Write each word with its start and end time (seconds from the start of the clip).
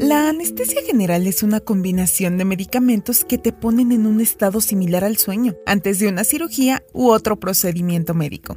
La 0.00 0.28
anestesia 0.28 0.80
general 0.86 1.26
es 1.26 1.42
una 1.42 1.58
combinación 1.58 2.38
de 2.38 2.44
medicamentos 2.44 3.24
que 3.24 3.36
te 3.36 3.52
ponen 3.52 3.90
en 3.90 4.06
un 4.06 4.20
estado 4.20 4.60
similar 4.60 5.02
al 5.02 5.16
sueño 5.16 5.56
antes 5.66 5.98
de 5.98 6.06
una 6.06 6.22
cirugía 6.22 6.84
u 6.92 7.08
otro 7.08 7.40
procedimiento 7.40 8.14
médico. 8.14 8.56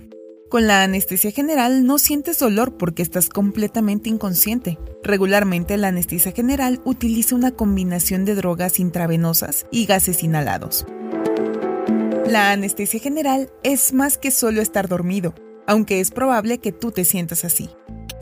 Con 0.50 0.68
la 0.68 0.84
anestesia 0.84 1.32
general 1.32 1.84
no 1.88 1.98
sientes 1.98 2.38
dolor 2.38 2.78
porque 2.78 3.02
estás 3.02 3.28
completamente 3.28 4.08
inconsciente. 4.08 4.78
Regularmente 5.02 5.78
la 5.78 5.88
anestesia 5.88 6.32
general 6.32 6.80
utiliza 6.86 7.34
una 7.34 7.50
combinación 7.50 8.24
de 8.24 8.36
drogas 8.36 8.80
intravenosas 8.80 9.66
y 9.72 9.88
gases 9.88 10.22
inhalados. 10.22 10.86
La 12.28 12.52
anestesia 12.52 13.00
general 13.00 13.50
es 13.64 13.94
más 13.94 14.20
que 14.20 14.30
solo 14.30 14.62
estar 14.62 14.88
dormido, 14.88 15.34
aunque 15.66 16.02
es 16.02 16.12
probable 16.12 16.60
que 16.60 16.72
tú 16.72 16.92
te 16.92 17.04
sientas 17.04 17.46
así. 17.46 17.72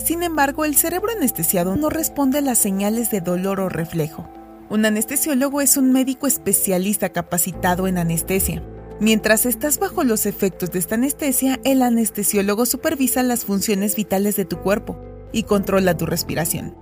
Sin 0.03 0.23
embargo, 0.23 0.66
el 0.66 0.76
cerebro 0.76 1.12
anestesiado 1.16 1.76
no 1.76 1.89
responde 1.89 2.40
a 2.40 2.41
las 2.41 2.57
señales 2.57 3.12
de 3.12 3.21
dolor 3.21 3.59
o 3.59 3.70
reflejo. 3.70 4.27
Un 4.70 4.85
anestesiólogo 4.85 5.62
es 5.62 5.77
un 5.77 5.91
médico 5.91 6.27
especialista 6.27 7.09
capacitado 7.09 7.88
en 7.88 7.98
anestesia. 7.98 8.63
Mientras 8.99 9.45
estás 9.45 9.80
bajo 9.80 10.04
los 10.04 10.26
efectos 10.26 10.71
de 10.71 10.80
esta 10.80 10.95
anestesia, 10.95 11.59
el 11.63 11.81
anestesiólogo 11.81 12.66
supervisa 12.66 13.23
las 13.23 13.45
funciones 13.45 13.95
vitales 13.95 14.35
de 14.35 14.45
tu 14.45 14.59
cuerpo 14.59 14.99
y 15.31 15.43
controla 15.43 15.95
tu 15.95 16.05
respiración. 16.05 16.76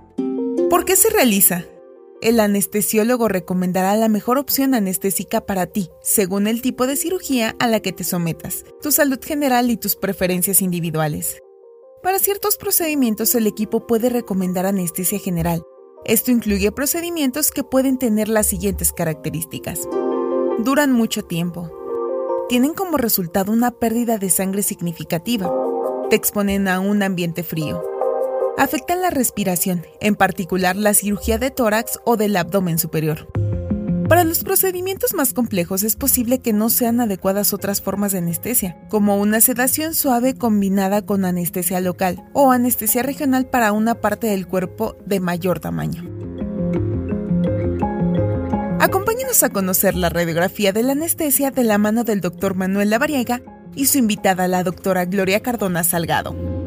¿Por 0.68 0.84
qué 0.84 0.96
se 0.96 1.10
realiza? 1.10 1.64
El 2.20 2.40
anestesiólogo 2.40 3.28
recomendará 3.28 3.96
la 3.96 4.08
mejor 4.08 4.38
opción 4.38 4.74
anestésica 4.74 5.40
para 5.40 5.66
ti, 5.66 5.90
según 6.02 6.48
el 6.48 6.60
tipo 6.60 6.86
de 6.86 6.96
cirugía 6.96 7.54
a 7.60 7.68
la 7.68 7.80
que 7.80 7.92
te 7.92 8.02
sometas, 8.02 8.64
tu 8.82 8.90
salud 8.90 9.20
general 9.22 9.70
y 9.70 9.76
tus 9.76 9.94
preferencias 9.94 10.60
individuales. 10.60 11.40
Para 12.02 12.20
ciertos 12.20 12.56
procedimientos 12.56 13.34
el 13.34 13.46
equipo 13.48 13.86
puede 13.86 14.08
recomendar 14.08 14.66
anestesia 14.66 15.18
general. 15.18 15.64
Esto 16.04 16.30
incluye 16.30 16.70
procedimientos 16.70 17.50
que 17.50 17.64
pueden 17.64 17.98
tener 17.98 18.28
las 18.28 18.46
siguientes 18.46 18.92
características. 18.92 19.80
Duran 20.58 20.92
mucho 20.92 21.24
tiempo. 21.24 21.70
Tienen 22.48 22.74
como 22.74 22.98
resultado 22.98 23.50
una 23.52 23.72
pérdida 23.72 24.16
de 24.16 24.30
sangre 24.30 24.62
significativa. 24.62 25.52
Te 26.08 26.14
exponen 26.16 26.68
a 26.68 26.78
un 26.78 27.02
ambiente 27.02 27.42
frío. 27.42 27.82
Afectan 28.56 29.02
la 29.02 29.10
respiración, 29.10 29.84
en 30.00 30.14
particular 30.14 30.76
la 30.76 30.94
cirugía 30.94 31.38
de 31.38 31.50
tórax 31.50 31.98
o 32.04 32.16
del 32.16 32.36
abdomen 32.36 32.78
superior. 32.78 33.26
Para 34.08 34.24
los 34.24 34.42
procedimientos 34.42 35.12
más 35.12 35.34
complejos 35.34 35.82
es 35.82 35.94
posible 35.94 36.38
que 36.38 36.54
no 36.54 36.70
sean 36.70 36.98
adecuadas 37.00 37.52
otras 37.52 37.82
formas 37.82 38.12
de 38.12 38.18
anestesia, 38.18 38.78
como 38.88 39.18
una 39.18 39.42
sedación 39.42 39.94
suave 39.94 40.34
combinada 40.34 41.02
con 41.02 41.26
anestesia 41.26 41.80
local 41.82 42.24
o 42.32 42.50
anestesia 42.50 43.02
regional 43.02 43.46
para 43.46 43.72
una 43.72 43.96
parte 43.96 44.28
del 44.28 44.46
cuerpo 44.46 44.96
de 45.04 45.20
mayor 45.20 45.60
tamaño. 45.60 46.04
Acompáñenos 48.80 49.42
a 49.42 49.50
conocer 49.50 49.94
la 49.94 50.08
radiografía 50.08 50.72
de 50.72 50.84
la 50.84 50.92
anestesia 50.92 51.50
de 51.50 51.64
la 51.64 51.76
mano 51.76 52.04
del 52.04 52.22
doctor 52.22 52.54
Manuel 52.54 52.88
Lavariega 52.88 53.42
y 53.74 53.86
su 53.86 53.98
invitada, 53.98 54.48
la 54.48 54.64
doctora 54.64 55.04
Gloria 55.04 55.40
Cardona 55.40 55.84
Salgado. 55.84 56.57